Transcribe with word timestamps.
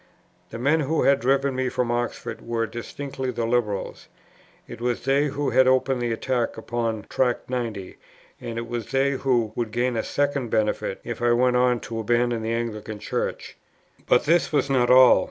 The 0.49 0.57
men 0.57 0.79
who 0.79 1.03
had 1.03 1.19
driven 1.19 1.55
me 1.55 1.69
from 1.69 1.91
Oxford 1.91 2.41
were 2.41 2.65
distinctly 2.65 3.29
the 3.29 3.45
Liberals; 3.45 4.07
it 4.67 4.81
was 4.81 5.05
they 5.05 5.25
who 5.27 5.51
had 5.51 5.67
opened 5.67 6.01
the 6.01 6.11
attack 6.11 6.57
upon 6.57 7.05
Tract 7.07 7.51
90, 7.51 7.97
and 8.41 8.57
it 8.57 8.67
was 8.67 8.87
they 8.89 9.11
who 9.11 9.51
would 9.53 9.69
gain 9.69 9.95
a 9.95 10.03
second 10.03 10.49
benefit, 10.49 11.01
if 11.03 11.21
I 11.21 11.33
went 11.33 11.55
on 11.57 11.81
to 11.81 11.99
abandon 11.99 12.41
the 12.41 12.49
Anglican 12.51 12.97
Church. 12.97 13.57
But 14.07 14.23
this 14.23 14.51
was 14.51 14.71
not 14.71 14.89
all. 14.89 15.19